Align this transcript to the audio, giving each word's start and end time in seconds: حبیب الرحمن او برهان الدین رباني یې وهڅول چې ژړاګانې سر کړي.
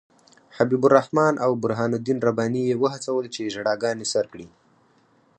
حبیب 0.57 0.81
الرحمن 0.85 1.33
او 1.45 1.51
برهان 1.63 1.91
الدین 1.97 2.17
رباني 2.27 2.61
یې 2.69 2.75
وهڅول 2.81 3.25
چې 3.35 3.51
ژړاګانې 3.53 4.05
سر 4.13 4.25
کړي. 4.31 4.47